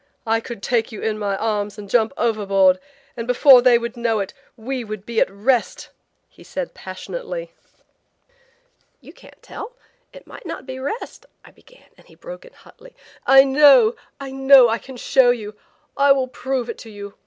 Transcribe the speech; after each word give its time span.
I 0.25 0.39
could 0.39 0.63
take 0.63 0.91
you 0.91 0.99
in 1.03 1.19
my 1.19 1.37
arms 1.37 1.77
and 1.77 1.87
jump 1.87 2.11
overboard, 2.17 2.79
and 3.15 3.27
before 3.27 3.61
they 3.61 3.77
would 3.77 3.95
know 3.95 4.19
it 4.19 4.33
we 4.57 4.83
would 4.83 5.05
be 5.05 5.19
at 5.21 5.29
rest," 5.29 5.91
he 6.27 6.43
said 6.43 6.73
passionately. 6.73 7.51
"You 8.99 9.13
can't 9.13 9.39
tell. 9.43 9.73
It 10.11 10.25
might 10.25 10.47
not 10.47 10.65
be 10.65 10.79
rest–" 10.79 11.27
I 11.45 11.51
began 11.51 11.91
and 11.99 12.07
he 12.07 12.15
broke 12.15 12.45
in 12.45 12.53
hotly. 12.53 12.95
"I 13.27 13.43
know, 13.43 13.93
I 14.19 14.31
know. 14.31 14.69
I 14.69 14.79
can 14.79 14.97
show 14.97 15.29
you. 15.29 15.53
I 15.95 16.11
will 16.13 16.27
prove 16.27 16.67
it 16.67 16.79
to 16.79 16.89
you. 16.89 17.13